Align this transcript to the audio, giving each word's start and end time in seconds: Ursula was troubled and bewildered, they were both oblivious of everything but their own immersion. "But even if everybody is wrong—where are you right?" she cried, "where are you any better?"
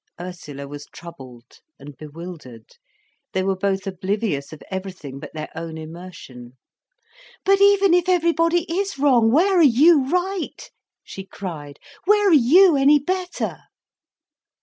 Ursula 0.19 0.67
was 0.67 0.87
troubled 0.87 1.59
and 1.77 1.95
bewildered, 1.95 2.65
they 3.33 3.43
were 3.43 3.55
both 3.55 3.85
oblivious 3.85 4.51
of 4.51 4.63
everything 4.71 5.19
but 5.19 5.29
their 5.35 5.49
own 5.53 5.77
immersion. 5.77 6.57
"But 7.45 7.61
even 7.61 7.93
if 7.93 8.09
everybody 8.09 8.61
is 8.63 8.97
wrong—where 8.97 9.59
are 9.59 9.61
you 9.61 10.05
right?" 10.07 10.71
she 11.03 11.23
cried, 11.23 11.77
"where 12.05 12.27
are 12.27 12.33
you 12.33 12.75
any 12.75 12.97
better?" 12.97 13.59